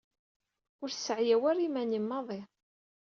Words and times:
Ur 0.81 0.89
sseɛyaw 0.91 1.43
ara 1.49 1.61
iman-im 1.67 2.05
maḍi. 2.09 2.41